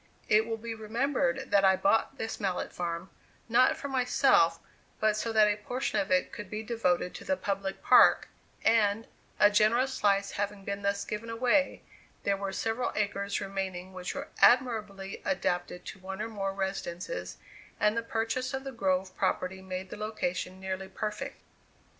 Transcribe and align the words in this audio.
It 0.27 0.47
will 0.47 0.57
be 0.57 0.73
remembered 0.73 1.51
that 1.51 1.63
I 1.63 1.75
bought 1.75 2.17
this 2.17 2.39
Mallett 2.39 2.73
farm, 2.73 3.11
not 3.47 3.77
for 3.77 3.87
myself, 3.87 4.59
but 4.99 5.15
so 5.15 5.31
that 5.31 5.45
a 5.47 5.57
portion 5.57 5.99
of 5.99 6.09
it 6.09 6.31
could 6.31 6.49
be 6.49 6.63
devoted 6.63 7.13
to 7.13 7.23
the 7.23 7.37
public 7.37 7.83
park; 7.83 8.27
and, 8.63 9.05
a 9.39 9.51
generous 9.51 9.93
slice 9.93 10.31
having 10.31 10.63
been 10.65 10.81
thus 10.81 11.05
given 11.05 11.29
away, 11.29 11.83
there 12.23 12.35
were 12.35 12.51
several 12.51 12.91
acres 12.95 13.39
remaining 13.39 13.93
which 13.93 14.15
were 14.15 14.29
admirably 14.39 15.21
adapted 15.23 15.85
to 15.85 15.99
one 15.99 16.19
or 16.19 16.29
more 16.29 16.51
residences, 16.51 17.37
and 17.79 17.95
the 17.95 18.01
purchase 18.01 18.55
of 18.55 18.63
the 18.63 18.71
grove 18.71 19.15
property 19.15 19.61
made 19.61 19.91
the 19.91 19.97
location 19.97 20.59
nearly 20.59 20.87
perfect. 20.87 21.39